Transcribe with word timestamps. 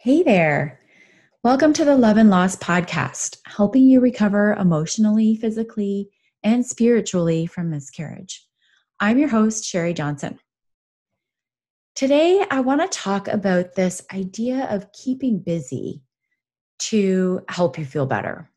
Hey 0.00 0.22
there. 0.22 0.78
Welcome 1.42 1.72
to 1.72 1.84
the 1.84 1.96
Love 1.96 2.18
and 2.18 2.30
Loss 2.30 2.54
podcast, 2.58 3.38
helping 3.46 3.82
you 3.82 3.98
recover 3.98 4.52
emotionally, 4.52 5.34
physically, 5.34 6.10
and 6.44 6.64
spiritually 6.64 7.46
from 7.46 7.70
miscarriage. 7.70 8.46
I'm 9.00 9.18
your 9.18 9.28
host, 9.28 9.64
Sherry 9.64 9.92
Johnson. 9.92 10.38
Today, 11.96 12.44
I 12.48 12.60
want 12.60 12.80
to 12.80 12.96
talk 12.96 13.26
about 13.26 13.74
this 13.74 14.06
idea 14.14 14.68
of 14.70 14.92
keeping 14.92 15.40
busy 15.40 16.04
to 16.78 17.40
help 17.48 17.76
you 17.76 17.84
feel 17.84 18.06
better. 18.06 18.48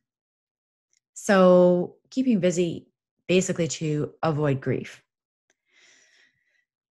So, 1.16 1.96
keeping 2.12 2.40
busy 2.40 2.86
basically 3.28 3.68
to 3.68 4.14
avoid 4.22 4.62
grief. 4.62 5.02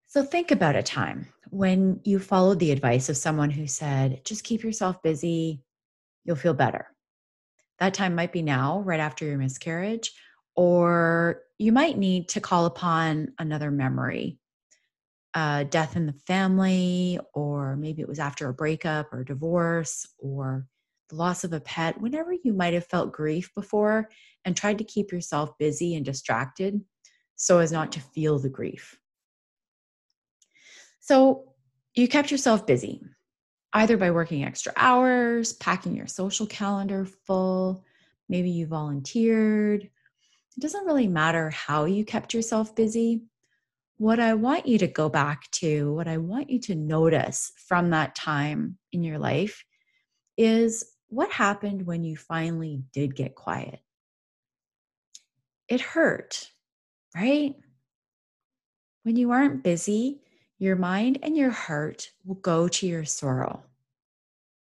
So, 0.06 0.22
think 0.22 0.52
about 0.52 0.76
a 0.76 0.84
time 0.84 1.30
when 1.50 2.00
you 2.04 2.20
followed 2.20 2.60
the 2.60 2.72
advice 2.72 3.10
of 3.10 3.18
someone 3.18 3.50
who 3.50 3.68
said, 3.68 4.22
just 4.26 4.44
keep 4.44 4.64
yourself 4.64 5.02
busy, 5.02 5.64
you'll 6.24 6.36
feel 6.36 6.54
better. 6.54 6.88
That 7.80 7.94
time 7.94 8.16
might 8.16 8.32
be 8.32 8.42
now, 8.42 8.82
right 8.82 9.00
after 9.00 9.26
your 9.26 9.38
miscarriage, 9.38 10.14
or 10.56 11.42
you 11.58 11.72
might 11.72 11.98
need 11.98 12.30
to 12.30 12.42
call 12.42 12.66
upon 12.66 13.34
another 13.38 13.72
memory 13.72 14.40
uh, 15.34 15.64
death 15.66 15.98
in 15.98 16.06
the 16.06 16.14
family, 16.26 17.20
or 17.34 17.76
maybe 17.76 18.02
it 18.02 18.08
was 18.08 18.20
after 18.20 18.48
a 18.48 18.54
breakup 18.54 19.14
or 19.14 19.24
divorce, 19.24 20.08
or 20.18 20.66
the 21.10 21.16
loss 21.16 21.44
of 21.44 21.52
a 21.52 21.60
pet, 21.60 22.00
whenever 22.00 22.34
you 22.34 22.54
might 22.54 22.74
have 22.74 22.88
felt 22.88 23.12
grief 23.12 23.54
before 23.54 24.10
and 24.46 24.56
tried 24.56 24.78
to 24.78 24.84
keep 24.86 25.12
yourself 25.12 25.52
busy 25.60 25.96
and 25.96 26.06
distracted 26.06 26.82
so 27.36 27.60
as 27.60 27.72
not 27.72 27.92
to 27.92 28.00
feel 28.00 28.40
the 28.40 28.50
grief. 28.50 28.98
So 31.06 31.54
you 31.94 32.08
kept 32.08 32.32
yourself 32.32 32.66
busy, 32.66 33.00
either 33.74 33.96
by 33.96 34.10
working 34.10 34.44
extra 34.44 34.74
hours, 34.76 35.54
packing 35.54 35.96
your 35.96 36.08
social 36.08 36.48
calendar 36.48 37.06
full, 37.06 37.86
maybe 38.28 38.50
you 38.50 38.66
volunteered. 38.66 39.84
It 39.84 40.60
doesn't 40.60 40.88
really 40.88 41.08
matter 41.08 41.52
how 41.52 41.86
you 41.86 42.06
kept 42.06 42.34
yourself 42.34 42.76
busy. 42.76 43.22
What 43.98 44.20
I 44.20 44.34
want 44.34 44.66
you 44.66 44.80
to 44.80 44.88
go 44.88 45.08
back 45.08 45.52
to, 45.52 45.94
what 45.94 46.08
I 46.08 46.18
want 46.18 46.50
you 46.50 46.60
to 46.62 46.76
notice 46.76 47.52
from 47.68 47.92
that 47.92 48.16
time 48.16 48.80
in 48.92 49.04
your 49.04 49.20
life 49.20 49.64
is 50.40 50.92
what 51.10 51.30
happened 51.30 51.86
when 51.86 52.04
you 52.04 52.18
finally 52.18 52.82
did 52.94 53.16
get 53.16 53.36
quiet. 53.36 53.80
It 55.68 55.82
hurt, 55.82 56.50
right? 57.14 57.54
When 59.04 59.18
you 59.18 59.30
aren't 59.30 59.64
busy, 59.64 60.24
your 60.58 60.76
mind 60.76 61.20
and 61.22 61.36
your 61.36 61.52
heart 61.52 62.12
will 62.24 62.36
go 62.36 62.68
to 62.68 62.88
your 62.88 63.06
sorrow. 63.06 63.64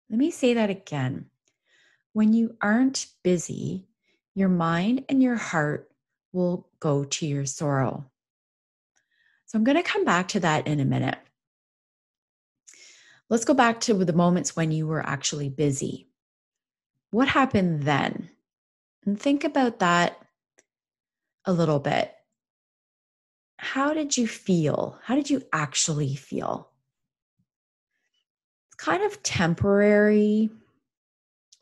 Let 0.09 0.19
me 0.19 0.31
say 0.31 0.55
that 0.55 0.71
again. 0.71 1.27
When 2.13 2.33
you 2.33 2.57
aren't 2.61 3.07
busy, 3.23 3.87
your 4.35 4.49
mind 4.49 5.05
and 5.09 5.23
your 5.23 5.37
heart 5.37 5.91
will 6.33 6.69
go 6.81 7.05
to 7.05 7.27
your 7.27 7.47
sorrow. 7.47 8.11
So 9.47 9.59
I'm 9.59 9.65
going 9.65 9.77
to 9.77 9.83
come 9.83 10.05
back 10.05 10.29
to 10.29 10.41
that 10.41 10.67
in 10.67 10.81
a 10.81 10.85
minute. 10.85 11.19
Let's 13.29 13.45
go 13.45 13.55
back 13.55 13.81
to 13.83 13.95
the 13.95 14.13
moments 14.13 14.57
when 14.57 14.73
you 14.73 14.87
were 14.87 15.05
actually 15.05 15.49
busy. 15.49 16.09
What 17.11 17.29
happened 17.29 17.83
then? 17.83 18.31
And 19.05 19.21
think 19.21 19.45
about 19.45 19.81
that 19.81 20.21
a 21.45 21.53
little 21.53 21.79
bit 21.79 22.13
how 23.61 23.93
did 23.93 24.17
you 24.17 24.27
feel? 24.27 24.99
How 25.05 25.15
did 25.15 25.29
you 25.29 25.43
actually 25.53 26.15
feel? 26.15 26.71
It's 28.69 28.83
kind 28.83 29.03
of 29.03 29.23
temporary 29.23 30.51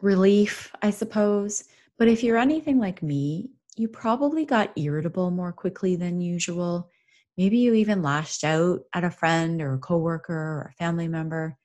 relief, 0.01 0.73
I 0.81 0.91
suppose. 0.91 1.65
But 1.99 2.07
if 2.07 2.23
you're 2.23 2.39
anything 2.39 2.79
like 2.79 3.03
me, 3.03 3.51
you 3.77 3.89
probably 3.89 4.45
got 4.45 4.79
irritable 4.79 5.33
more 5.33 5.53
quickly 5.53 5.97
than 5.97 6.21
usual. 6.21 6.89
Maybe 7.37 7.59
you 7.59 7.75
even 7.75 8.01
lashed 8.01 8.45
out 8.45 8.81
at 8.95 9.03
a 9.03 9.11
friend 9.11 9.61
or 9.61 9.75
a 9.75 9.79
coworker 9.79 10.33
or 10.33 10.71
a 10.71 10.75
family 10.75 11.09
member. 11.09 11.57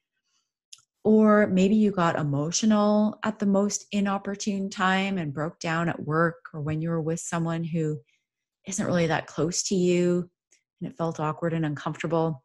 Or 1.04 1.46
maybe 1.46 1.76
you 1.76 1.92
got 1.92 2.18
emotional 2.18 3.20
at 3.24 3.38
the 3.38 3.46
most 3.46 3.86
inopportune 3.92 4.72
time 4.72 5.20
and 5.20 5.34
broke 5.34 5.60
down 5.60 5.90
at 5.90 6.04
work 6.04 6.38
or 6.56 6.62
when 6.62 6.82
you 6.82 6.90
were 6.90 7.02
with 7.02 7.20
someone 7.20 7.64
who 7.64 8.00
isn't 8.68 8.86
really 8.86 9.08
that 9.08 9.28
close 9.28 9.64
to 9.64 9.76
you 9.76 10.30
and 10.82 10.92
it 10.92 10.98
felt 10.98 11.20
awkward 11.20 11.54
and 11.54 11.66
uncomfortable. 11.66 12.44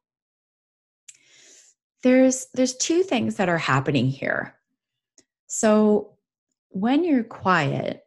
There's 2.02 2.46
there's 2.54 2.76
two 2.76 3.02
things 3.02 3.36
that 3.36 3.48
are 3.48 3.58
happening 3.58 4.06
here. 4.06 4.54
So 5.46 6.16
when 6.70 7.04
you're 7.04 7.24
quiet 7.24 8.02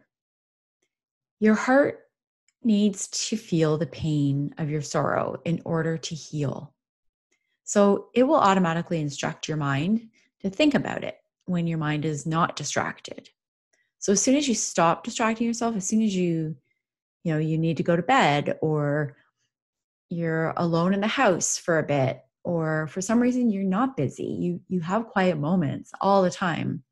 your 1.41 1.55
heart 1.55 2.01
needs 2.63 3.07
to 3.07 3.35
feel 3.35 3.77
the 3.77 3.87
pain 3.87 4.53
of 4.59 4.69
your 4.69 4.83
sorrow 4.83 5.41
in 5.43 5.59
order 5.65 5.97
to 5.97 6.13
heal. 6.13 6.71
So 7.63 8.09
it 8.13 8.23
will 8.23 8.35
automatically 8.35 9.01
instruct 9.01 9.47
your 9.47 9.57
mind 9.57 10.09
to 10.41 10.51
think 10.51 10.75
about 10.75 11.03
it 11.03 11.17
when 11.45 11.65
your 11.65 11.79
mind 11.79 12.05
is 12.05 12.27
not 12.27 12.55
distracted. 12.55 13.27
So 13.97 14.11
as 14.11 14.21
soon 14.21 14.35
as 14.35 14.47
you 14.47 14.53
stop 14.53 15.03
distracting 15.03 15.47
yourself 15.47 15.75
as 15.75 15.87
soon 15.87 16.03
as 16.03 16.15
you 16.15 16.55
you 17.23 17.33
know 17.33 17.39
you 17.39 17.57
need 17.57 17.77
to 17.77 17.83
go 17.83 17.95
to 17.95 18.01
bed 18.01 18.57
or 18.61 19.15
you're 20.09 20.53
alone 20.57 20.93
in 20.93 21.01
the 21.01 21.07
house 21.07 21.57
for 21.57 21.79
a 21.79 21.83
bit 21.83 22.21
or 22.43 22.87
for 22.87 23.01
some 23.01 23.19
reason 23.19 23.49
you're 23.49 23.63
not 23.63 23.97
busy. 23.97 24.25
You 24.25 24.61
you 24.67 24.81
have 24.81 25.07
quiet 25.07 25.37
moments 25.37 25.91
all 26.01 26.21
the 26.21 26.31
time. 26.31 26.83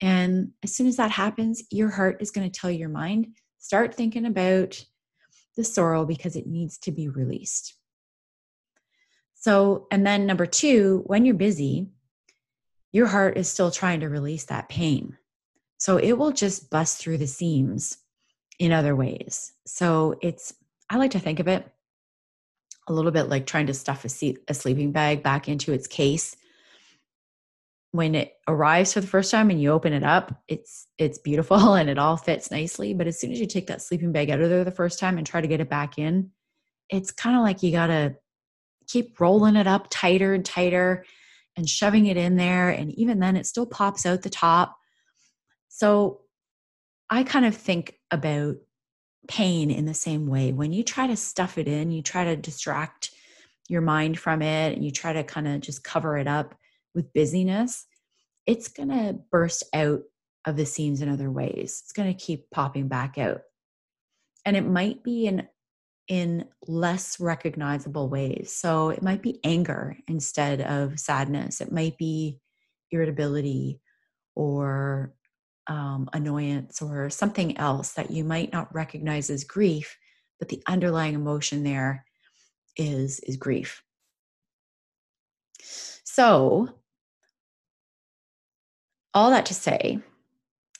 And 0.00 0.50
as 0.62 0.74
soon 0.74 0.86
as 0.86 0.96
that 0.96 1.10
happens 1.10 1.62
your 1.70 1.90
heart 1.90 2.18
is 2.20 2.30
going 2.30 2.50
to 2.50 2.60
tell 2.60 2.70
your 2.70 2.88
mind 2.88 3.28
start 3.58 3.94
thinking 3.94 4.26
about 4.26 4.84
the 5.56 5.64
sorrow 5.64 6.04
because 6.04 6.36
it 6.36 6.46
needs 6.46 6.78
to 6.78 6.92
be 6.92 7.08
released. 7.08 7.74
So 9.34 9.86
and 9.90 10.06
then 10.06 10.26
number 10.26 10.46
2 10.46 11.02
when 11.06 11.24
you're 11.24 11.34
busy 11.34 11.88
your 12.92 13.06
heart 13.08 13.36
is 13.36 13.48
still 13.48 13.72
trying 13.72 14.00
to 14.00 14.08
release 14.08 14.44
that 14.44 14.68
pain. 14.68 15.18
So 15.78 15.96
it 15.96 16.12
will 16.12 16.30
just 16.30 16.70
bust 16.70 16.98
through 16.98 17.18
the 17.18 17.26
seams 17.26 17.98
in 18.58 18.72
other 18.72 18.94
ways. 18.94 19.52
So 19.66 20.16
it's, 20.22 20.54
I 20.88 20.96
like 20.96 21.12
to 21.12 21.20
think 21.20 21.40
of 21.40 21.48
it 21.48 21.68
a 22.86 22.92
little 22.92 23.10
bit 23.10 23.28
like 23.28 23.46
trying 23.46 23.66
to 23.66 23.74
stuff 23.74 24.04
a, 24.04 24.08
seat, 24.08 24.38
a 24.48 24.54
sleeping 24.54 24.92
bag 24.92 25.22
back 25.22 25.48
into 25.48 25.72
its 25.72 25.86
case. 25.86 26.36
When 27.92 28.14
it 28.14 28.34
arrives 28.48 28.92
for 28.92 29.00
the 29.00 29.06
first 29.06 29.30
time 29.30 29.50
and 29.50 29.60
you 29.60 29.70
open 29.70 29.92
it 29.92 30.02
up, 30.02 30.42
it's 30.48 30.86
it's 30.98 31.18
beautiful 31.18 31.74
and 31.74 31.88
it 31.88 31.98
all 31.98 32.16
fits 32.16 32.50
nicely. 32.50 32.92
But 32.92 33.06
as 33.06 33.20
soon 33.20 33.32
as 33.32 33.40
you 33.40 33.46
take 33.46 33.68
that 33.68 33.82
sleeping 33.82 34.12
bag 34.12 34.30
out 34.30 34.40
of 34.40 34.50
there 34.50 34.64
the 34.64 34.70
first 34.70 34.98
time 34.98 35.16
and 35.16 35.26
try 35.26 35.40
to 35.40 35.46
get 35.46 35.60
it 35.60 35.70
back 35.70 35.98
in, 35.98 36.30
it's 36.90 37.12
kind 37.12 37.36
of 37.36 37.42
like 37.42 37.62
you 37.62 37.70
gotta 37.70 38.16
keep 38.88 39.18
rolling 39.20 39.56
it 39.56 39.66
up 39.66 39.86
tighter 39.90 40.34
and 40.34 40.44
tighter 40.44 41.04
and 41.56 41.68
shoving 41.68 42.06
it 42.06 42.16
in 42.16 42.36
there. 42.36 42.70
And 42.70 42.92
even 42.98 43.20
then, 43.20 43.36
it 43.36 43.46
still 43.46 43.66
pops 43.66 44.04
out 44.04 44.22
the 44.22 44.30
top. 44.30 44.76
So 45.68 46.20
I 47.14 47.22
kind 47.22 47.46
of 47.46 47.54
think 47.54 47.94
about 48.10 48.56
pain 49.28 49.70
in 49.70 49.84
the 49.84 49.94
same 49.94 50.26
way. 50.26 50.52
When 50.52 50.72
you 50.72 50.82
try 50.82 51.06
to 51.06 51.14
stuff 51.14 51.58
it 51.58 51.68
in, 51.68 51.92
you 51.92 52.02
try 52.02 52.24
to 52.24 52.34
distract 52.34 53.12
your 53.68 53.82
mind 53.82 54.18
from 54.18 54.42
it, 54.42 54.74
and 54.74 54.84
you 54.84 54.90
try 54.90 55.12
to 55.12 55.22
kind 55.22 55.46
of 55.46 55.60
just 55.60 55.84
cover 55.84 56.18
it 56.18 56.26
up 56.26 56.56
with 56.92 57.12
busyness, 57.12 57.86
it's 58.46 58.66
going 58.66 58.88
to 58.88 59.16
burst 59.30 59.62
out 59.72 60.00
of 60.44 60.56
the 60.56 60.66
seams 60.66 61.02
in 61.02 61.08
other 61.08 61.30
ways. 61.30 61.82
It's 61.84 61.92
going 61.92 62.12
to 62.12 62.20
keep 62.20 62.50
popping 62.50 62.88
back 62.88 63.16
out. 63.16 63.42
And 64.44 64.56
it 64.56 64.66
might 64.66 65.04
be 65.04 65.26
in 65.26 65.46
in 66.08 66.46
less 66.66 67.20
recognizable 67.20 68.08
ways. 68.08 68.52
So 68.52 68.90
it 68.90 69.02
might 69.02 69.22
be 69.22 69.38
anger 69.44 69.96
instead 70.08 70.60
of 70.60 70.98
sadness. 70.98 71.60
It 71.60 71.70
might 71.70 71.96
be 71.96 72.40
irritability 72.90 73.80
or 74.34 75.14
um, 75.66 76.08
annoyance 76.12 76.82
or 76.82 77.10
something 77.10 77.56
else 77.58 77.92
that 77.92 78.10
you 78.10 78.24
might 78.24 78.52
not 78.52 78.74
recognize 78.74 79.30
as 79.30 79.44
grief, 79.44 79.96
but 80.38 80.48
the 80.48 80.62
underlying 80.66 81.14
emotion 81.14 81.62
there 81.62 82.04
is 82.76 83.20
is 83.20 83.36
grief. 83.36 83.82
So, 86.04 86.68
all 89.12 89.30
that 89.30 89.46
to 89.46 89.54
say, 89.54 90.00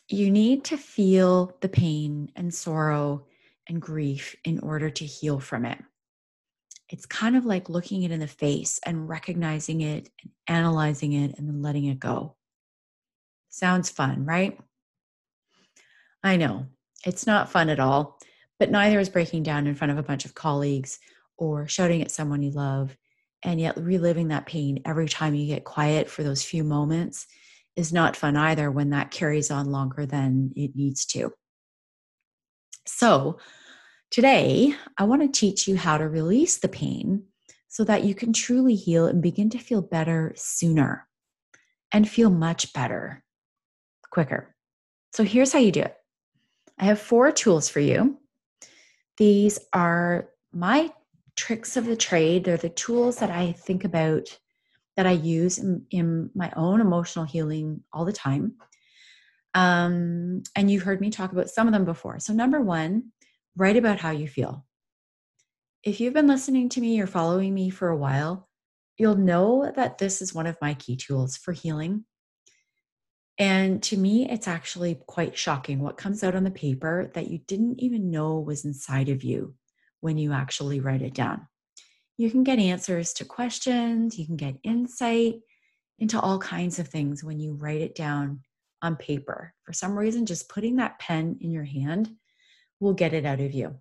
you 0.09 0.31
need 0.31 0.65
to 0.65 0.77
feel 0.77 1.57
the 1.61 1.69
pain 1.69 2.31
and 2.37 2.53
sorrow 2.53 3.27
and 3.69 3.81
grief 3.81 4.37
in 4.45 4.59
order 4.61 4.91
to 4.91 5.05
heal 5.05 5.41
from 5.41 5.65
it. 5.65 5.79
It's 6.91 7.07
kind 7.07 7.37
of 7.37 7.47
like 7.47 7.71
looking 7.71 8.03
it 8.03 8.11
in 8.11 8.21
the 8.21 8.27
face 8.27 8.79
and 8.85 9.09
recognizing 9.09 9.81
it 9.81 10.11
and 10.23 10.33
analyzing 10.47 11.13
it 11.13 11.39
and 11.39 11.49
then 11.49 11.63
letting 11.63 11.87
it 11.87 11.99
go. 11.99 12.37
Sounds 13.49 13.89
fun, 13.89 14.27
right? 14.27 14.59
I 16.25 16.37
know 16.37 16.67
it's 17.05 17.27
not 17.27 17.51
fun 17.51 17.69
at 17.69 17.79
all, 17.79 18.19
but 18.59 18.71
neither 18.71 18.99
is 18.99 19.11
breaking 19.11 19.43
down 19.43 19.67
in 19.67 19.75
front 19.75 19.93
of 19.93 19.99
a 19.99 20.03
bunch 20.03 20.25
of 20.25 20.35
colleagues 20.35 20.99
or 21.37 21.69
shouting 21.69 22.01
at 22.01 22.11
someone 22.11 22.43
you 22.43 22.51
love 22.51 22.97
and 23.43 23.61
yet 23.61 23.77
reliving 23.77 24.29
that 24.29 24.47
pain 24.47 24.81
every 24.87 25.07
time 25.07 25.35
you 25.35 25.47
get 25.47 25.65
quiet 25.65 26.09
for 26.09 26.23
those 26.23 26.43
few 26.43 26.65
moments 26.65 27.27
is 27.77 27.93
not 27.93 28.17
fun 28.17 28.37
either 28.37 28.71
when 28.71 28.91
that 28.91 29.11
carries 29.11 29.51
on 29.51 29.71
longer 29.71 30.07
than 30.07 30.51
it 30.57 30.75
needs 30.75 31.05
to. 31.05 31.31
So, 32.87 33.39
today 34.11 34.75
I 34.97 35.05
want 35.05 35.23
to 35.23 35.41
teach 35.41 35.69
you 35.69 35.77
how 35.77 35.99
to 35.99 36.09
release 36.09 36.57
the 36.57 36.69
pain 36.69 37.25
so 37.69 37.85
that 37.85 38.05
you 38.05 38.15
can 38.15 38.33
truly 38.33 38.77
heal 38.77 39.07
and 39.07 39.23
begin 39.23 39.51
to 39.51 39.59
feel 39.59 39.83
better 39.83 40.33
sooner 40.37 41.07
and 41.93 42.09
feel 42.09 42.31
much 42.31 42.73
better 42.73 43.25
quicker. 44.11 44.55
So, 45.13 45.25
here's 45.25 45.53
how 45.53 45.59
you 45.59 45.73
do 45.73 45.83
it 45.83 45.97
I 46.79 46.85
have 46.87 47.01
four 47.01 47.31
tools 47.33 47.69
for 47.69 47.81
you. 47.81 48.19
These 49.17 49.59
are 49.73 50.29
my 50.53 50.93
tricks 51.37 51.77
of 51.77 51.87
the 51.87 51.97
trade, 51.97 52.45
they're 52.45 52.57
the 52.57 52.69
tools 52.69 53.17
that 53.17 53.31
I 53.31 53.53
think 53.53 53.85
about 53.85 54.39
that 54.97 55.07
I 55.07 55.13
use 55.13 55.59
in, 55.59 55.87
in 55.91 56.31
my 56.35 56.53
own 56.55 56.81
emotional 56.81 57.25
healing 57.25 57.83
all 57.93 58.05
the 58.05 58.13
time. 58.13 58.55
Um, 59.55 60.43
and 60.57 60.71
you've 60.71 60.83
heard 60.83 61.01
me 61.01 61.11
talk 61.11 61.33
about 61.33 61.51
some 61.51 61.67
of 61.67 61.73
them 61.73 61.85
before. 61.85 62.19
So, 62.19 62.33
number 62.33 62.61
one, 62.61 63.13
write 63.57 63.77
about 63.77 63.99
how 63.99 64.11
you 64.11 64.29
feel. 64.29 64.65
If 65.83 66.01
you've 66.01 66.15
been 66.15 66.27
listening 66.27 66.69
to 66.71 66.81
me 66.81 67.01
or 67.01 67.07
following 67.07 67.55
me 67.55 67.71
for 67.71 67.89
a 67.89 67.97
while, 67.97 68.49
you'll 68.97 69.17
know 69.17 69.71
that 69.75 69.99
this 69.99 70.23
is 70.23 70.35
one 70.35 70.47
of 70.47 70.57
my 70.61 70.75
key 70.75 70.97
tools 70.97 71.37
for 71.37 71.53
healing. 71.53 72.05
And 73.39 73.83
to 73.85 73.97
me, 73.97 74.31
it's 74.31 74.47
actually 74.47 75.01
quite 75.07 75.37
shocking 75.37 75.81
what 75.81 75.97
comes 75.97 76.23
out 76.23 76.37
on 76.37 76.45
the 76.45 76.51
paper 76.51 77.11
that 77.15 77.29
you 77.29 77.39
didn't 77.39 77.81
even 77.81 78.11
know 78.11 78.39
was 78.39 78.65
inside 78.65 79.09
of 79.09 79.25
you 79.25 79.55
when 80.01 80.19
you 80.19 80.33
actually 80.33 80.81
write 80.81 81.03
it 81.03 81.15
down 81.15 81.49
you 82.17 82.31
can 82.31 82.45
get 82.45 82.59
answers 82.59 83.13
to 83.15 83.25
questions, 83.25 84.19
you 84.19 84.27
can 84.27 84.37
get 84.37 84.57
insight 84.63 85.37
into 85.99 86.19
all 86.19 86.39
kinds 86.39 86.79
of 86.79 86.89
things 86.89 87.25
when 87.25 87.41
you 87.41 87.55
write 87.55 87.81
it 87.81 87.95
down 87.95 88.41
on 88.83 88.97
paper. 88.97 89.53
For 89.65 89.73
some 89.73 89.99
reason, 89.99 90.27
just 90.27 90.49
putting 90.49 90.77
that 90.77 90.99
pen 90.99 91.39
in 91.41 91.51
your 91.51 91.65
hand 91.65 92.11
will 92.81 92.95
get 92.95 93.15
it 93.15 93.25
out 93.25 93.41
of 93.41 93.53
you. 93.53 93.77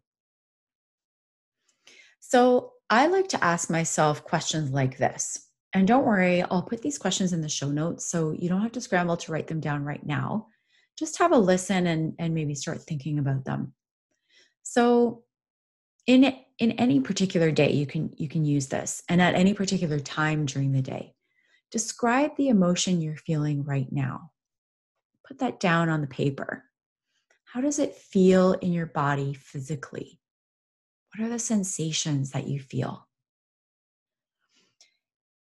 So, 2.20 2.72
I 2.90 3.08
like 3.08 3.30
to 3.30 3.44
ask 3.44 3.70
myself 3.70 4.24
questions 4.24 4.72
like 4.72 4.98
this. 4.98 5.48
And 5.74 5.88
don't 5.88 6.06
worry, 6.06 6.44
I'll 6.44 6.62
put 6.62 6.82
these 6.82 7.00
questions 7.00 7.34
in 7.34 7.42
the 7.42 7.50
show 7.50 7.70
notes 7.70 8.06
so 8.06 8.32
you 8.32 8.48
don't 8.48 8.62
have 8.62 8.74
to 8.74 8.82
scramble 8.82 9.18
to 9.18 9.32
write 9.32 9.48
them 9.48 9.60
down 9.60 9.84
right 9.84 10.06
now. 10.06 10.48
Just 10.98 11.18
have 11.18 11.32
a 11.32 11.38
listen 11.38 11.88
and, 11.88 12.14
and 12.20 12.36
maybe 12.36 12.54
start 12.54 12.84
thinking 12.84 13.18
about 13.18 13.46
them. 13.46 13.74
So, 14.62 15.24
in 16.06 16.36
in 16.60 16.72
any 16.74 17.00
particular 17.00 17.50
day 17.50 17.72
you 17.72 17.86
can 17.86 18.14
you 18.18 18.28
can 18.28 18.44
use 18.44 18.68
this 18.68 19.02
and 19.08 19.22
at 19.22 19.36
any 19.36 19.54
particular 19.54 20.00
time 20.00 20.46
during 20.46 20.72
the 20.72 20.82
day. 20.82 21.16
Describe 21.72 22.36
the 22.36 22.50
emotion 22.50 23.02
you're 23.02 23.16
feeling 23.16 23.64
right 23.64 23.92
now. 23.92 24.32
Put 25.26 25.40
that 25.40 25.60
down 25.60 25.90
on 25.90 26.02
the 26.02 26.08
paper. 26.08 26.66
How 27.46 27.62
does 27.62 27.80
it 27.80 27.96
feel 27.96 28.54
in 28.54 28.74
your 28.74 28.86
body 28.86 29.34
physically? 29.34 30.20
What 31.16 31.26
are 31.26 31.30
the 31.30 31.40
sensations 31.40 32.32
that 32.32 32.48
you 32.48 32.60
feel 32.60 33.08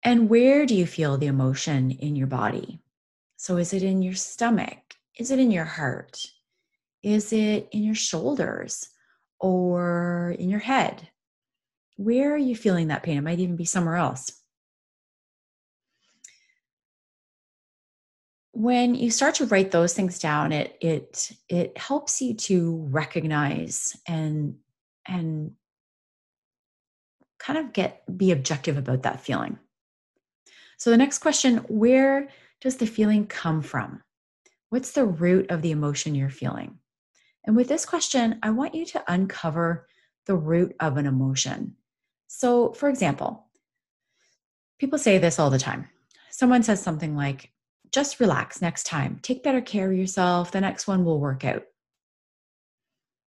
and 0.04 0.30
where 0.30 0.66
do 0.66 0.76
you 0.76 0.86
feel 0.86 1.18
the 1.18 1.28
emotion 1.28 1.92
in 1.92 2.16
your 2.16 2.28
body 2.28 2.80
so 3.38 3.58
is 3.58 3.74
it 3.74 3.84
in 3.84 4.02
your 4.02 4.14
stomach 4.14 4.96
is 5.18 5.32
it 5.32 5.40
in 5.40 5.52
your 5.52 5.66
heart 5.66 6.26
is 7.04 7.32
it 7.32 7.70
in 7.72 7.84
your 7.84 7.96
shoulders 7.96 8.90
or 9.40 10.36
in 10.38 10.50
your 10.50 10.60
head? 10.60 11.10
Where 11.98 12.34
are 12.34 12.38
you 12.38 12.56
feeling 12.56 12.88
that 12.88 13.04
pain? 13.04 13.18
It 13.18 13.22
might 13.22 13.40
even 13.40 13.56
be 13.56 13.66
somewhere 13.66 13.96
else. 13.96 14.32
When 18.52 18.96
you 18.96 19.12
start 19.12 19.36
to 19.36 19.46
write 19.46 19.72
those 19.72 19.94
things 19.94 20.20
down, 20.20 20.52
it 20.52 20.78
it 20.82 21.32
it 21.48 21.78
helps 21.78 22.22
you 22.22 22.34
to 22.34 22.88
recognize 22.90 23.96
and 24.06 24.58
and 25.08 25.54
kind 27.38 27.60
of 27.60 27.72
get 27.72 28.04
be 28.18 28.32
objective 28.32 28.78
about 28.78 29.04
that 29.04 29.22
feeling. 29.22 29.60
So 30.80 30.90
the 30.90 30.98
next 30.98 31.20
question, 31.20 31.58
where 31.68 32.30
does 32.62 32.78
the 32.78 32.88
feeling 32.88 33.28
come 33.28 33.62
from? 33.62 34.02
What's 34.70 34.92
the 34.92 35.06
root 35.06 35.52
of 35.52 35.62
the 35.62 35.72
emotion 35.72 36.16
you're 36.16 36.30
feeling? 36.30 36.80
And 37.46 37.56
with 37.56 37.68
this 37.68 37.86
question, 37.86 38.40
I 38.42 38.52
want 38.52 38.76
you 38.76 38.86
to 38.88 39.04
uncover 39.08 39.88
the 40.26 40.36
root 40.36 40.76
of 40.80 40.96
an 40.98 41.06
emotion. 41.06 41.76
So, 42.28 42.72
for 42.74 42.88
example, 42.88 43.48
people 44.80 44.98
say 44.98 45.18
this 45.18 45.38
all 45.38 45.50
the 45.50 45.60
time. 45.60 45.90
Someone 46.30 46.64
says 46.64 46.82
something 46.82 47.16
like, 47.16 47.52
just 47.92 48.20
relax 48.20 48.62
next 48.62 48.86
time, 48.86 49.20
take 49.22 49.44
better 49.44 49.62
care 49.62 49.92
of 49.92 49.98
yourself, 49.98 50.52
the 50.52 50.62
next 50.62 50.88
one 50.88 51.04
will 51.04 51.20
work 51.20 51.44
out. 51.44 51.64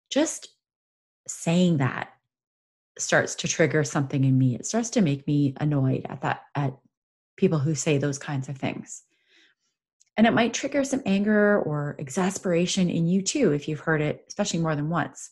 Just 0.09 0.49
saying 1.27 1.77
that 1.77 2.09
starts 2.97 3.35
to 3.35 3.47
trigger 3.47 3.83
something 3.83 4.23
in 4.23 4.37
me. 4.37 4.55
It 4.55 4.65
starts 4.65 4.91
to 4.91 5.01
make 5.01 5.25
me 5.27 5.55
annoyed 5.59 6.05
at 6.07 6.21
that 6.21 6.43
at 6.55 6.77
people 7.37 7.59
who 7.59 7.75
say 7.75 7.97
those 7.97 8.17
kinds 8.17 8.49
of 8.49 8.57
things. 8.57 9.03
And 10.17 10.27
it 10.27 10.33
might 10.33 10.53
trigger 10.53 10.83
some 10.83 11.01
anger 11.05 11.61
or 11.61 11.95
exasperation 11.97 12.89
in 12.89 13.07
you 13.07 13.21
too 13.21 13.53
if 13.53 13.67
you've 13.67 13.79
heard 13.79 14.01
it, 14.01 14.25
especially 14.27 14.59
more 14.59 14.75
than 14.75 14.89
once. 14.89 15.31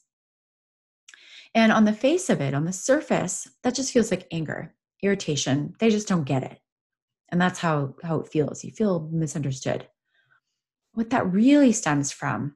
And 1.53 1.71
on 1.71 1.85
the 1.85 1.93
face 1.93 2.29
of 2.29 2.41
it, 2.41 2.53
on 2.53 2.65
the 2.65 2.73
surface, 2.73 3.47
that 3.63 3.75
just 3.75 3.91
feels 3.91 4.11
like 4.11 4.27
anger, 4.31 4.73
irritation. 5.01 5.73
They 5.79 5.89
just 5.89 6.07
don't 6.07 6.23
get 6.23 6.43
it. 6.43 6.59
And 7.29 7.41
that's 7.41 7.59
how, 7.59 7.95
how 8.03 8.19
it 8.19 8.27
feels. 8.27 8.63
You 8.63 8.71
feel 8.71 9.09
misunderstood. 9.11 9.87
What 10.93 11.09
that 11.11 11.31
really 11.31 11.71
stems 11.71 12.11
from 12.11 12.55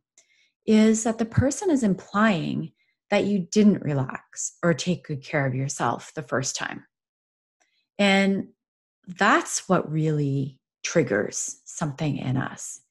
is 0.65 1.03
that 1.03 1.17
the 1.17 1.25
person 1.25 1.69
is 1.69 1.83
implying 1.83 2.71
that 3.09 3.25
you 3.25 3.39
didn't 3.39 3.83
relax 3.83 4.57
or 4.63 4.73
take 4.73 5.05
good 5.05 5.23
care 5.23 5.45
of 5.45 5.53
yourself 5.53 6.13
the 6.15 6.23
first 6.23 6.55
time. 6.55 6.85
And 7.99 8.47
that's 9.07 9.67
what 9.67 9.91
really 9.91 10.59
triggers 10.83 11.61
something 11.65 12.17
in 12.17 12.37
us. 12.37 12.81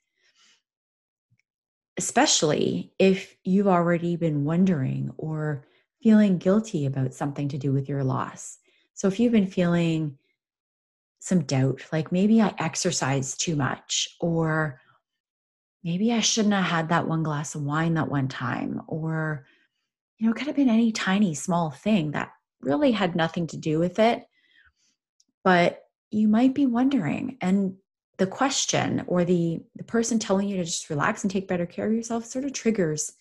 Especially 1.99 2.93
if 2.99 3.37
you've 3.45 3.69
already 3.69 4.17
been 4.17 4.45
wondering 4.45 5.13
or 5.19 5.65
feeling 6.03 6.39
guilty 6.39 6.87
about 6.87 7.15
something 7.15 7.49
to 7.49 7.59
do 7.59 7.73
with 7.73 7.89
your 7.89 8.03
loss. 8.03 8.59
So 8.95 9.09
if 9.09 9.21
you've 9.21 9.33
been 9.33 9.47
feeling 9.47 10.19
some 11.21 11.45
doubt, 11.45 11.83
like 11.93 12.11
maybe 12.11 12.43
I 12.43 12.55
exercised 12.59 13.41
too 13.41 13.55
much, 13.55 14.09
or 14.21 14.81
maybe 15.85 16.13
I 16.13 16.21
shouldn't 16.21 16.55
have 16.55 16.65
had 16.65 16.89
that 16.89 17.07
one 17.07 17.23
glass 17.23 17.55
of 17.55 17.63
wine 17.63 17.95
that 17.95 18.11
one 18.11 18.29
time, 18.29 18.83
or, 18.89 19.47
you 20.19 20.27
know, 20.27 20.33
it 20.33 20.37
could 20.37 20.47
have 20.47 20.57
been 20.57 20.69
any 20.69 20.93
tiny, 20.93 21.35
small 21.35 21.71
thing 21.71 22.13
that 22.13 22.33
really 22.61 22.93
had 22.93 23.15
nothing 23.15 23.47
to 23.49 23.57
do 23.57 23.79
with 23.79 23.99
it. 23.99 24.25
But 25.45 25.82
you 26.13 26.29
might 26.29 26.55
be 26.55 26.67
wondering, 26.67 27.39
and 27.41 27.77
the 28.19 28.27
question 28.27 29.03
or 29.07 29.25
the 29.25 29.61
the 29.75 29.85
person 29.85 30.19
telling 30.19 30.49
you 30.49 30.57
to 30.57 30.65
just 30.65 30.91
relax 30.91 31.25
and 31.25 31.31
take 31.31 31.49
better 31.49 31.67
care 31.67 31.87
of 31.87 31.93
yourself 31.93 32.25
sort 32.25 32.45
of 32.45 32.53
triggers 32.53 33.13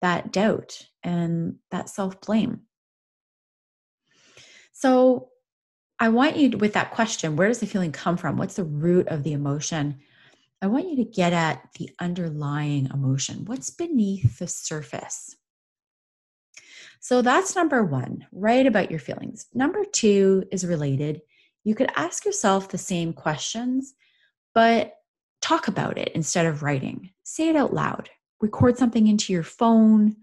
that 0.00 0.32
doubt 0.32 0.86
and 1.02 1.56
that 1.70 1.88
self-blame. 1.88 2.60
So 4.72 5.28
i 6.00 6.08
want 6.08 6.36
you 6.36 6.50
to, 6.50 6.56
with 6.56 6.72
that 6.74 6.92
question 6.92 7.34
where 7.34 7.48
does 7.48 7.60
the 7.60 7.66
feeling 7.66 7.92
come 7.92 8.16
from? 8.16 8.36
What's 8.36 8.54
the 8.54 8.64
root 8.64 9.08
of 9.08 9.22
the 9.22 9.32
emotion? 9.32 9.98
I 10.60 10.66
want 10.66 10.88
you 10.88 10.96
to 10.96 11.04
get 11.04 11.32
at 11.32 11.68
the 11.78 11.90
underlying 12.00 12.88
emotion. 12.92 13.44
What's 13.44 13.70
beneath 13.70 14.38
the 14.38 14.48
surface? 14.48 15.36
So 17.00 17.22
that's 17.22 17.54
number 17.54 17.84
one 17.84 18.26
write 18.32 18.66
about 18.66 18.90
your 18.90 19.00
feelings. 19.00 19.46
Number 19.54 19.84
two 19.84 20.44
is 20.50 20.66
related 20.66 21.22
you 21.68 21.74
could 21.74 21.90
ask 21.96 22.24
yourself 22.24 22.68
the 22.68 22.78
same 22.78 23.12
questions 23.12 23.94
but 24.54 24.94
talk 25.42 25.68
about 25.68 25.98
it 25.98 26.10
instead 26.14 26.46
of 26.46 26.62
writing. 26.62 27.10
Say 27.22 27.48
it 27.48 27.56
out 27.56 27.74
loud. 27.74 28.08
Record 28.40 28.78
something 28.78 29.06
into 29.06 29.32
your 29.32 29.42
phone. 29.42 30.16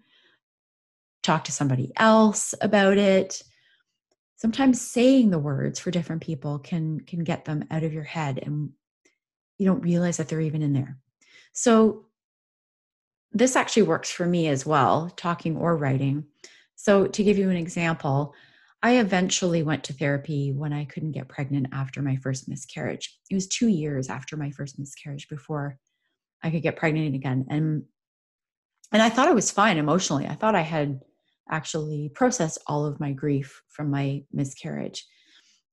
Talk 1.23 1.43
to 1.45 1.51
somebody 1.51 1.93
else 1.97 2.55
about 2.61 2.97
it. 2.97 3.43
Sometimes 4.37 4.81
saying 4.81 5.29
the 5.29 5.39
words 5.39 5.79
for 5.79 5.91
different 5.91 6.23
people 6.23 6.57
can 6.59 6.99
can 7.01 7.23
get 7.23 7.45
them 7.45 7.63
out 7.69 7.83
of 7.83 7.93
your 7.93 8.03
head 8.03 8.39
and 8.41 8.71
you 9.59 9.65
don't 9.65 9.83
realize 9.83 10.17
that 10.17 10.27
they're 10.27 10.41
even 10.41 10.63
in 10.63 10.73
there. 10.73 10.97
So 11.53 12.07
this 13.31 13.55
actually 13.55 13.83
works 13.83 14.11
for 14.11 14.25
me 14.25 14.47
as 14.47 14.65
well, 14.65 15.11
talking 15.15 15.55
or 15.57 15.77
writing. 15.77 16.25
So 16.75 17.05
to 17.05 17.23
give 17.23 17.37
you 17.37 17.49
an 17.51 17.55
example, 17.55 18.33
I 18.83 18.97
eventually 18.99 19.63
went 19.63 19.83
to 19.85 19.93
therapy 19.93 20.51
when 20.51 20.71
I 20.71 20.85
couldn't 20.85 21.13
get 21.13 21.27
pregnant 21.27 21.67
after 21.71 22.01
my 22.01 22.17
first 22.17 22.47
miscarriage. 22.47 23.17
It 23.31 23.35
was 23.35 23.47
two 23.47 23.67
years 23.67 24.09
after 24.09 24.37
my 24.37 24.51
first 24.51 24.77
miscarriage 24.77 25.27
before 25.27 25.79
I 26.43 26.51
could 26.51 26.61
get 26.61 26.75
pregnant 26.75 27.15
again. 27.15 27.45
And 27.49 27.83
and 28.91 29.01
I 29.01 29.09
thought 29.09 29.27
I 29.27 29.33
was 29.33 29.51
fine 29.51 29.77
emotionally. 29.77 30.27
I 30.27 30.35
thought 30.35 30.55
I 30.55 30.61
had 30.61 31.01
actually 31.49 32.11
processed 32.13 32.59
all 32.67 32.85
of 32.85 32.99
my 32.99 33.11
grief 33.11 33.61
from 33.67 33.89
my 33.89 34.23
miscarriage. 34.31 35.05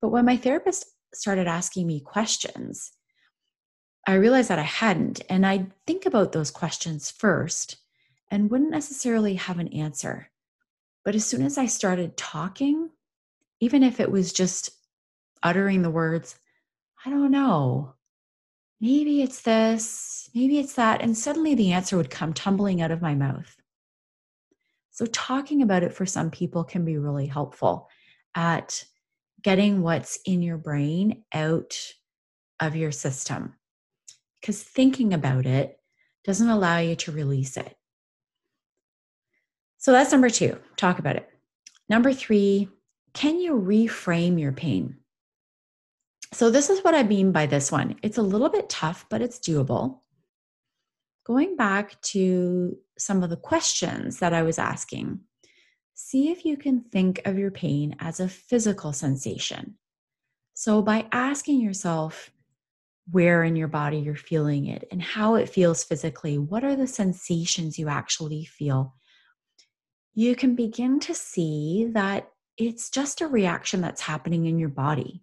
But 0.00 0.08
when 0.08 0.24
my 0.24 0.36
therapist 0.36 0.86
started 1.14 1.46
asking 1.46 1.86
me 1.86 2.00
questions, 2.00 2.92
I 4.06 4.14
realized 4.14 4.48
that 4.50 4.58
I 4.58 4.62
hadn't. 4.62 5.20
And 5.28 5.46
I'd 5.46 5.70
think 5.86 6.06
about 6.06 6.32
those 6.32 6.50
questions 6.50 7.10
first 7.10 7.76
and 8.30 8.50
wouldn't 8.50 8.70
necessarily 8.70 9.34
have 9.34 9.58
an 9.58 9.68
answer. 9.68 10.31
But 11.04 11.14
as 11.14 11.24
soon 11.24 11.42
as 11.42 11.58
I 11.58 11.66
started 11.66 12.16
talking, 12.16 12.90
even 13.60 13.82
if 13.82 14.00
it 14.00 14.10
was 14.10 14.32
just 14.32 14.70
uttering 15.42 15.82
the 15.82 15.90
words, 15.90 16.36
I 17.04 17.10
don't 17.10 17.30
know, 17.30 17.94
maybe 18.80 19.22
it's 19.22 19.42
this, 19.42 20.30
maybe 20.34 20.58
it's 20.58 20.74
that, 20.74 21.02
and 21.02 21.16
suddenly 21.16 21.54
the 21.54 21.72
answer 21.72 21.96
would 21.96 22.10
come 22.10 22.32
tumbling 22.32 22.80
out 22.80 22.90
of 22.90 23.02
my 23.02 23.14
mouth. 23.14 23.56
So, 24.90 25.06
talking 25.06 25.62
about 25.62 25.82
it 25.82 25.94
for 25.94 26.06
some 26.06 26.30
people 26.30 26.64
can 26.64 26.84
be 26.84 26.98
really 26.98 27.26
helpful 27.26 27.88
at 28.34 28.84
getting 29.42 29.82
what's 29.82 30.20
in 30.24 30.42
your 30.42 30.58
brain 30.58 31.24
out 31.32 31.76
of 32.60 32.76
your 32.76 32.92
system 32.92 33.54
because 34.40 34.62
thinking 34.62 35.14
about 35.14 35.46
it 35.46 35.78
doesn't 36.24 36.48
allow 36.48 36.78
you 36.78 36.96
to 36.96 37.12
release 37.12 37.56
it. 37.56 37.76
So 39.82 39.90
that's 39.90 40.12
number 40.12 40.30
two, 40.30 40.56
talk 40.76 41.00
about 41.00 41.16
it. 41.16 41.28
Number 41.88 42.12
three, 42.12 42.68
can 43.14 43.40
you 43.40 43.54
reframe 43.54 44.40
your 44.40 44.52
pain? 44.52 44.98
So, 46.32 46.50
this 46.50 46.70
is 46.70 46.84
what 46.84 46.94
I 46.94 47.02
mean 47.02 47.32
by 47.32 47.46
this 47.46 47.72
one. 47.72 47.96
It's 48.00 48.16
a 48.16 48.22
little 48.22 48.48
bit 48.48 48.70
tough, 48.70 49.04
but 49.10 49.20
it's 49.22 49.40
doable. 49.40 49.98
Going 51.26 51.56
back 51.56 52.00
to 52.02 52.78
some 52.96 53.24
of 53.24 53.30
the 53.30 53.36
questions 53.36 54.20
that 54.20 54.32
I 54.32 54.42
was 54.42 54.56
asking, 54.56 55.18
see 55.94 56.30
if 56.30 56.44
you 56.44 56.56
can 56.56 56.82
think 56.82 57.20
of 57.24 57.36
your 57.36 57.50
pain 57.50 57.96
as 57.98 58.20
a 58.20 58.28
physical 58.28 58.92
sensation. 58.92 59.78
So, 60.54 60.80
by 60.80 61.06
asking 61.10 61.60
yourself, 61.60 62.30
where 63.10 63.42
in 63.42 63.56
your 63.56 63.66
body 63.66 63.98
you're 63.98 64.14
feeling 64.14 64.66
it 64.66 64.86
and 64.92 65.02
how 65.02 65.34
it 65.34 65.48
feels 65.48 65.82
physically. 65.82 66.38
What 66.38 66.62
are 66.62 66.76
the 66.76 66.86
sensations 66.86 67.76
you 67.76 67.88
actually 67.88 68.44
feel? 68.44 68.94
You 70.14 70.36
can 70.36 70.54
begin 70.54 71.00
to 71.00 71.14
see 71.14 71.88
that 71.92 72.30
it's 72.58 72.90
just 72.90 73.20
a 73.20 73.26
reaction 73.26 73.80
that's 73.80 74.02
happening 74.02 74.46
in 74.46 74.58
your 74.58 74.68
body. 74.68 75.22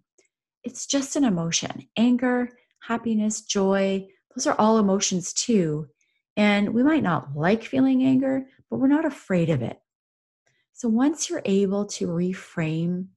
It's 0.64 0.86
just 0.86 1.16
an 1.16 1.24
emotion 1.24 1.86
anger, 1.96 2.50
happiness, 2.82 3.42
joy. 3.42 4.08
Those 4.34 4.46
are 4.46 4.58
all 4.58 4.78
emotions 4.78 5.32
too. 5.32 5.88
And 6.36 6.74
we 6.74 6.82
might 6.82 7.02
not 7.02 7.36
like 7.36 7.64
feeling 7.64 8.02
anger, 8.02 8.46
but 8.68 8.78
we're 8.78 8.88
not 8.88 9.04
afraid 9.04 9.50
of 9.50 9.62
it. 9.62 9.80
So 10.72 10.88
once 10.88 11.28
you're 11.28 11.42
able 11.44 11.86
to 11.86 12.06
reframe 12.06 13.08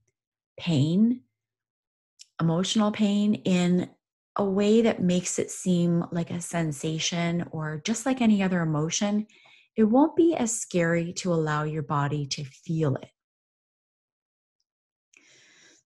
pain, 0.58 1.22
emotional 2.40 2.92
pain, 2.92 3.34
in 3.34 3.88
a 4.36 4.44
way 4.44 4.82
that 4.82 5.02
makes 5.02 5.38
it 5.38 5.50
seem 5.50 6.04
like 6.12 6.30
a 6.30 6.40
sensation 6.40 7.46
or 7.52 7.80
just 7.84 8.04
like 8.04 8.20
any 8.20 8.42
other 8.42 8.60
emotion, 8.60 9.26
it 9.76 9.84
won't 9.84 10.16
be 10.16 10.34
as 10.34 10.58
scary 10.58 11.12
to 11.14 11.32
allow 11.32 11.64
your 11.64 11.82
body 11.82 12.26
to 12.26 12.44
feel 12.44 12.96
it. 12.96 13.08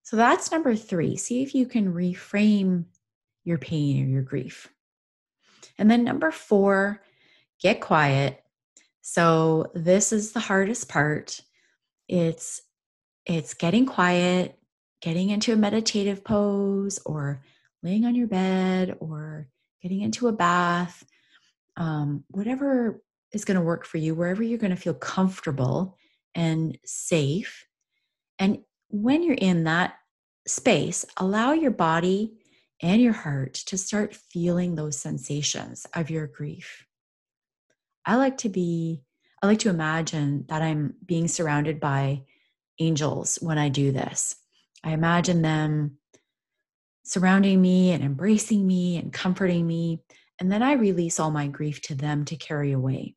So 0.03 0.17
that's 0.17 0.51
number 0.51 0.75
three. 0.75 1.17
See 1.17 1.43
if 1.43 1.55
you 1.55 1.67
can 1.67 1.93
reframe 1.93 2.87
your 3.45 3.59
pain 3.59 4.05
or 4.05 4.09
your 4.09 4.23
grief. 4.23 4.69
And 5.79 5.91
then 5.91 6.05
number 6.05 6.31
four, 6.31 7.03
get 7.61 7.81
quiet. 7.81 8.43
So 9.03 9.71
this 9.75 10.13
is 10.13 10.33
the 10.33 10.41
hardest 10.41 10.89
part. 10.89 11.41
It's 12.09 12.63
it's 13.27 13.53
getting 13.53 13.85
quiet, 13.85 14.59
getting 15.03 15.29
into 15.29 15.53
a 15.53 15.57
meditative 15.57 16.25
pose 16.25 16.99
or 17.05 17.43
laying 17.83 18.07
on 18.07 18.15
your 18.15 18.29
bed 18.29 18.97
or 19.01 19.49
getting 19.83 20.01
into 20.01 20.29
a 20.29 20.33
bath, 20.33 21.05
um, 21.77 22.25
whatever 22.29 23.03
is 23.33 23.45
going 23.45 23.57
to 23.57 23.65
work 23.65 23.85
for 23.85 23.99
you, 23.99 24.15
wherever 24.15 24.43
you're 24.43 24.59
going 24.59 24.75
to 24.75 24.77
feel 24.77 24.95
comfortable 24.95 25.97
and 26.35 26.79
safe. 26.85 27.67
And 28.39 28.61
when 28.89 29.23
you're 29.23 29.35
in 29.35 29.65
that 29.65 29.95
space, 30.47 31.05
allow 31.17 31.53
your 31.53 31.71
body 31.71 32.33
and 32.81 33.03
your 33.03 33.13
heart 33.13 33.55
to 33.55 33.77
start 33.77 34.15
feeling 34.15 34.75
those 34.75 34.99
sensations 34.99 35.87
of 35.95 36.11
your 36.11 36.27
grief. 36.27 36.87
I 38.07 38.17
like 38.17 38.39
to 38.39 38.49
be, 38.49 39.03
I 39.43 39.47
like 39.47 39.59
to 39.61 39.69
imagine 39.69 40.47
that 40.49 40.63
I'm 40.63 40.95
being 41.05 41.29
surrounded 41.29 41.81
by 41.81 42.23
angels 42.79 43.39
when 43.43 43.59
I 43.59 43.69
do 43.69 43.93
this. 43.93 44.37
I 44.85 44.93
imagine 44.93 45.43
them 45.43 45.99
surrounding 47.05 47.61
me 47.61 47.91
and 47.91 48.05
embracing 48.05 48.67
me 48.67 48.97
and 48.97 49.13
comforting 49.13 49.67
me. 49.67 50.03
And 50.41 50.53
then 50.53 50.63
I 50.63 50.75
release 50.75 51.19
all 51.19 51.31
my 51.31 51.49
grief 51.49 51.83
to 51.83 51.95
them 51.95 52.25
to 52.27 52.37
carry 52.37 52.73
away. 52.73 53.17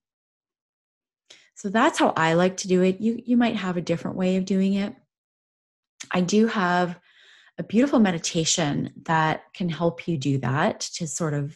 So 1.61 1.69
that's 1.69 1.99
how 1.99 2.11
I 2.17 2.33
like 2.33 2.57
to 2.57 2.67
do 2.67 2.81
it. 2.81 2.99
You, 2.99 3.21
you 3.23 3.37
might 3.37 3.55
have 3.55 3.77
a 3.77 3.81
different 3.81 4.17
way 4.17 4.37
of 4.37 4.45
doing 4.45 4.73
it. 4.73 4.95
I 6.09 6.21
do 6.21 6.47
have 6.47 6.99
a 7.59 7.63
beautiful 7.63 7.99
meditation 7.99 8.91
that 9.03 9.43
can 9.53 9.69
help 9.69 10.07
you 10.07 10.17
do 10.17 10.39
that 10.39 10.79
to 10.95 11.05
sort 11.05 11.35
of 11.35 11.55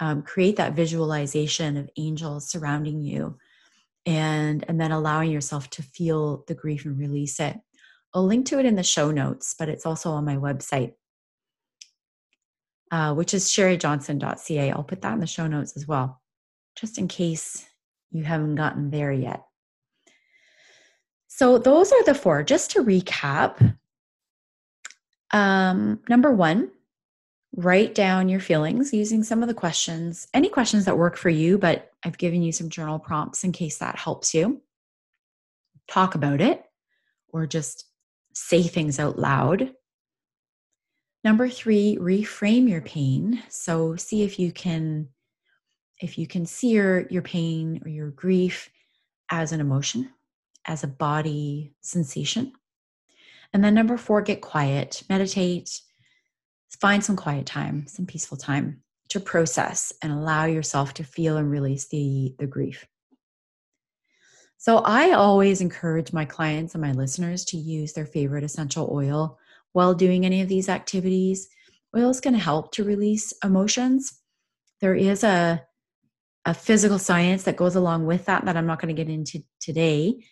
um, 0.00 0.20
create 0.20 0.56
that 0.56 0.74
visualization 0.74 1.78
of 1.78 1.88
angels 1.96 2.50
surrounding 2.50 3.02
you 3.02 3.38
and 4.04 4.66
and 4.68 4.78
then 4.78 4.92
allowing 4.92 5.30
yourself 5.30 5.70
to 5.70 5.82
feel 5.82 6.44
the 6.46 6.54
grief 6.54 6.86
and 6.86 6.98
release 6.98 7.38
it 7.38 7.58
i'll 8.14 8.24
link 8.24 8.46
to 8.46 8.58
it 8.58 8.64
in 8.64 8.74
the 8.74 8.82
show 8.82 9.10
notes 9.10 9.54
but 9.58 9.68
it's 9.68 9.84
also 9.84 10.10
on 10.12 10.24
my 10.24 10.36
website 10.36 10.94
uh, 12.90 13.12
which 13.14 13.34
is 13.34 13.46
sherryjohnson.ca. 13.46 14.70
I'll 14.72 14.82
put 14.82 15.02
that 15.02 15.12
in 15.12 15.20
the 15.20 15.26
show 15.26 15.46
notes 15.46 15.76
as 15.76 15.86
well, 15.86 16.20
just 16.76 16.98
in 16.98 17.06
case 17.06 17.69
you 18.10 18.24
haven't 18.24 18.56
gotten 18.56 18.90
there 18.90 19.12
yet. 19.12 19.44
So, 21.28 21.58
those 21.58 21.92
are 21.92 22.04
the 22.04 22.14
four. 22.14 22.42
Just 22.42 22.72
to 22.72 22.84
recap 22.84 23.76
um, 25.32 26.00
number 26.08 26.32
one, 26.32 26.70
write 27.56 27.94
down 27.94 28.28
your 28.28 28.40
feelings 28.40 28.92
using 28.92 29.22
some 29.22 29.42
of 29.42 29.48
the 29.48 29.54
questions, 29.54 30.28
any 30.34 30.48
questions 30.48 30.84
that 30.84 30.98
work 30.98 31.16
for 31.16 31.30
you, 31.30 31.58
but 31.58 31.90
I've 32.04 32.18
given 32.18 32.42
you 32.42 32.52
some 32.52 32.68
journal 32.68 32.98
prompts 32.98 33.44
in 33.44 33.52
case 33.52 33.78
that 33.78 33.96
helps 33.96 34.34
you. 34.34 34.60
Talk 35.88 36.14
about 36.14 36.40
it 36.40 36.62
or 37.32 37.46
just 37.46 37.86
say 38.34 38.62
things 38.62 38.98
out 38.98 39.18
loud. 39.18 39.72
Number 41.22 41.48
three, 41.48 41.98
reframe 42.00 42.68
your 42.68 42.80
pain. 42.80 43.42
So 43.48 43.96
see 43.96 44.22
if 44.22 44.38
you 44.38 44.52
can 44.52 45.08
if 46.00 46.18
you 46.18 46.26
can 46.26 46.46
see 46.46 46.70
your, 46.70 47.06
your 47.08 47.22
pain 47.22 47.80
or 47.84 47.88
your 47.88 48.10
grief 48.10 48.70
as 49.30 49.52
an 49.52 49.60
emotion, 49.60 50.10
as 50.66 50.82
a 50.82 50.88
body 50.88 51.74
sensation. 51.80 52.52
And 53.52 53.62
then 53.62 53.74
number 53.74 53.96
four, 53.96 54.22
get 54.22 54.40
quiet, 54.40 55.02
meditate, 55.08 55.80
find 56.80 57.04
some 57.04 57.16
quiet 57.16 57.46
time, 57.46 57.86
some 57.86 58.06
peaceful 58.06 58.36
time 58.36 58.82
to 59.08 59.20
process 59.20 59.92
and 60.02 60.12
allow 60.12 60.44
yourself 60.44 60.94
to 60.94 61.04
feel 61.04 61.36
and 61.36 61.50
release 61.50 61.88
the, 61.88 62.34
the 62.38 62.46
grief. 62.46 62.86
So 64.56 64.78
I 64.78 65.12
always 65.12 65.60
encourage 65.60 66.12
my 66.12 66.24
clients 66.24 66.74
and 66.74 66.82
my 66.82 66.92
listeners 66.92 67.44
to 67.46 67.56
use 67.56 67.92
their 67.92 68.06
favorite 68.06 68.44
essential 68.44 68.90
oil 68.92 69.38
while 69.72 69.94
doing 69.94 70.24
any 70.24 70.42
of 70.42 70.48
these 70.48 70.68
activities. 70.68 71.48
Oil 71.96 72.10
is 72.10 72.20
going 72.20 72.34
to 72.34 72.40
help 72.40 72.72
to 72.72 72.84
release 72.84 73.32
emotions. 73.42 74.20
There 74.80 74.94
is 74.94 75.24
a, 75.24 75.64
a 76.44 76.54
physical 76.54 76.98
science 76.98 77.44
that 77.44 77.56
goes 77.56 77.76
along 77.76 78.06
with 78.06 78.26
that 78.26 78.44
that 78.44 78.56
I'm 78.56 78.66
not 78.66 78.80
going 78.80 78.94
to 78.94 79.04
get 79.04 79.12
into 79.12 79.42
today, 79.60 80.24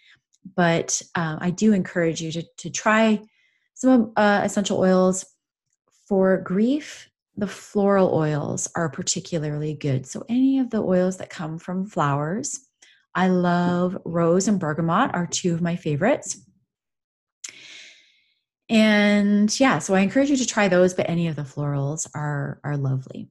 but 0.56 1.02
uh, 1.14 1.36
I 1.40 1.50
do 1.50 1.72
encourage 1.72 2.20
you 2.20 2.32
to, 2.32 2.44
to 2.58 2.70
try 2.70 3.20
some 3.74 4.12
uh, 4.16 4.42
essential 4.44 4.78
oils. 4.78 5.26
For 6.08 6.38
grief, 6.38 7.10
the 7.36 7.46
floral 7.46 8.14
oils 8.14 8.68
are 8.74 8.88
particularly 8.88 9.74
good. 9.74 10.06
So, 10.06 10.24
any 10.28 10.58
of 10.58 10.70
the 10.70 10.82
oils 10.82 11.18
that 11.18 11.28
come 11.28 11.58
from 11.58 11.86
flowers, 11.86 12.58
I 13.14 13.28
love 13.28 13.98
rose 14.04 14.48
and 14.48 14.58
bergamot, 14.58 15.14
are 15.14 15.26
two 15.26 15.52
of 15.52 15.60
my 15.60 15.76
favorites. 15.76 16.40
And 18.70 19.58
yeah, 19.58 19.78
so 19.78 19.94
I 19.94 20.00
encourage 20.00 20.30
you 20.30 20.36
to 20.36 20.46
try 20.46 20.68
those, 20.68 20.94
but 20.94 21.08
any 21.08 21.28
of 21.28 21.36
the 21.36 21.42
florals 21.42 22.08
are, 22.14 22.60
are 22.64 22.76
lovely. 22.76 23.28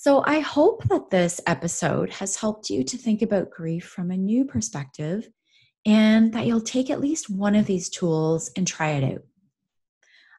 So 0.00 0.22
I 0.24 0.38
hope 0.38 0.84
that 0.84 1.10
this 1.10 1.40
episode 1.44 2.10
has 2.10 2.36
helped 2.36 2.70
you 2.70 2.84
to 2.84 2.96
think 2.96 3.20
about 3.20 3.50
grief 3.50 3.84
from 3.84 4.12
a 4.12 4.16
new 4.16 4.44
perspective 4.44 5.28
and 5.84 6.32
that 6.34 6.46
you'll 6.46 6.60
take 6.60 6.88
at 6.88 7.00
least 7.00 7.28
one 7.28 7.56
of 7.56 7.66
these 7.66 7.88
tools 7.88 8.48
and 8.56 8.64
try 8.64 8.90
it 8.90 9.02
out. 9.02 9.22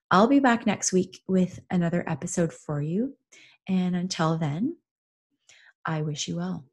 I'll 0.10 0.28
be 0.28 0.39
back 0.39 0.66
next 0.66 0.94
week 0.94 1.20
with 1.28 1.60
another 1.70 2.06
episode 2.08 2.54
for 2.54 2.82
you. 2.82 3.18
And 3.68 3.98
until 3.98 4.38
then, 4.38 4.78
I 5.86 6.04
wish 6.04 6.30
you 6.30 6.38
well. 6.38 6.63